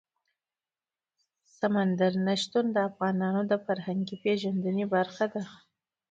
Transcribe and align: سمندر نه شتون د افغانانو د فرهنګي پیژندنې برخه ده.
سمندر 1.57 2.13
نه 2.25 2.33
شتون 2.41 2.65
د 2.71 2.77
افغانانو 2.89 3.41
د 3.51 3.53
فرهنګي 3.65 4.15
پیژندنې 4.23 4.85
برخه 4.95 5.25
ده. 5.33 5.43